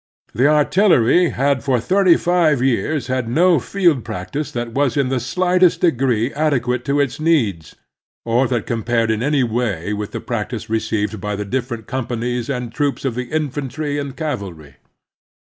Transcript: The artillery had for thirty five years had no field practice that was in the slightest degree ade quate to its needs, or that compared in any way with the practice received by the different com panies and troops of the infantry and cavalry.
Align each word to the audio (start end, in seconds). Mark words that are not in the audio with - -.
The 0.33 0.47
artillery 0.47 1.29
had 1.29 1.63
for 1.63 1.79
thirty 1.79 2.17
five 2.17 2.59
years 2.59 3.05
had 3.05 3.29
no 3.29 3.59
field 3.59 4.03
practice 4.03 4.49
that 4.49 4.71
was 4.73 4.97
in 4.97 5.09
the 5.09 5.19
slightest 5.19 5.81
degree 5.81 6.33
ade 6.33 6.63
quate 6.63 6.83
to 6.85 6.99
its 6.99 7.19
needs, 7.19 7.75
or 8.25 8.47
that 8.47 8.65
compared 8.65 9.11
in 9.11 9.21
any 9.21 9.43
way 9.43 9.93
with 9.93 10.09
the 10.11 10.19
practice 10.19 10.71
received 10.71 11.21
by 11.21 11.35
the 11.35 11.45
different 11.45 11.85
com 11.85 12.07
panies 12.07 12.49
and 12.49 12.73
troops 12.73 13.05
of 13.05 13.13
the 13.13 13.25
infantry 13.25 13.99
and 13.99 14.17
cavalry. 14.17 14.77